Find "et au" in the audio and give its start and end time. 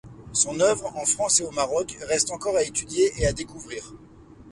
1.39-1.51